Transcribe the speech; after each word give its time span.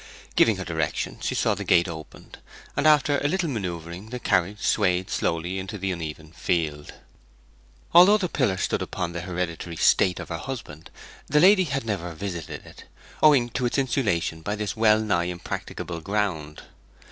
Giving 0.35 0.55
her 0.55 0.65
directions 0.65 1.25
she 1.27 1.35
saw 1.35 1.53
the 1.53 1.63
gate 1.63 1.87
opened, 1.87 2.39
and 2.75 2.87
after 2.87 3.19
a 3.19 3.27
little 3.27 3.47
manoeuvring 3.51 4.09
the 4.09 4.17
carriage 4.19 4.59
swayed 4.61 5.11
slowly 5.11 5.59
into 5.59 5.77
the 5.77 5.91
uneven 5.91 6.31
field. 6.31 6.95
Although 7.93 8.17
the 8.17 8.27
pillar 8.27 8.57
stood 8.57 8.81
upon 8.81 9.11
the 9.11 9.21
hereditary 9.21 9.75
estate 9.75 10.19
of 10.19 10.29
her 10.29 10.37
husband 10.39 10.89
the 11.27 11.39
lady 11.39 11.65
had 11.65 11.85
never 11.85 12.15
visited 12.15 12.65
it, 12.65 12.85
owing 13.21 13.49
to 13.49 13.67
its 13.67 13.77
insulation 13.77 14.41
by 14.41 14.55
this 14.55 14.75
well 14.75 14.99
nigh 15.01 15.25
impracticable 15.25 16.01
ground. 16.01 16.63